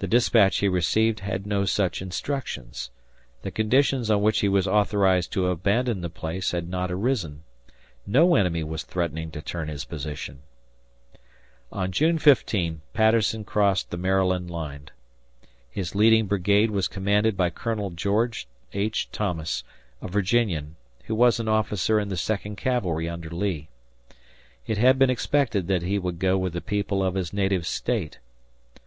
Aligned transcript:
The 0.00 0.06
dispatch 0.06 0.58
he 0.58 0.68
received 0.68 1.20
had 1.20 1.46
no 1.46 1.64
such 1.64 2.02
instructions; 2.02 2.90
the 3.40 3.50
conditions 3.50 4.10
on 4.10 4.20
which 4.20 4.40
he 4.40 4.46
was 4.50 4.66
authorized 4.68 5.32
to 5.32 5.46
abandon 5.48 6.02
the 6.02 6.10
place 6.10 6.50
had 6.50 6.68
not 6.68 6.92
arisen; 6.92 7.44
no 8.06 8.34
enemy 8.34 8.62
was 8.62 8.82
threatening 8.82 9.30
to 9.30 9.40
turn 9.40 9.68
his 9.68 9.86
position. 9.86 10.40
On 11.72 11.90
June 11.90 12.18
15 12.18 12.82
Patterson 12.92 13.42
crossed 13.42 13.88
the 13.90 13.96
Maryland 13.96 14.50
line. 14.50 14.90
His 15.70 15.94
leading 15.94 16.26
brigade 16.26 16.70
was 16.70 16.86
commanded 16.86 17.34
by 17.34 17.48
Colonel 17.48 17.88
George 17.88 18.46
H. 18.74 19.08
Thomas, 19.12 19.64
a 20.02 20.08
Virginian, 20.08 20.76
who 21.04 21.14
was 21.14 21.40
an 21.40 21.48
officer 21.48 21.98
in 21.98 22.10
the 22.10 22.18
Second 22.18 22.56
Cavalry 22.56 23.08
under 23.08 23.30
Lee. 23.30 23.70
It 24.66 24.76
had 24.76 24.98
been 24.98 25.08
expected 25.08 25.68
that 25.68 25.80
he 25.80 25.98
would 25.98 26.18
go 26.18 26.36
with 26.36 26.52
the 26.52 26.60
people 26.60 27.02
of 27.02 27.14
his 27.14 27.32
native 27.32 27.66
State. 27.66 28.18